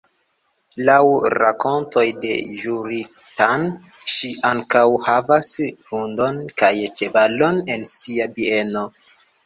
Laŭ 0.87 1.01
rakontoj 1.33 2.05
de 2.23 2.31
Ĵuri-tan, 2.63 3.67
ŝi 4.15 4.33
ankaŭ 4.55 4.85
havas 5.11 5.53
hundon 5.93 6.45
kaj 6.63 6.75
ĉevalon 6.99 7.65
en 7.77 7.91
sia 7.97 8.33
bieno. 8.39 8.89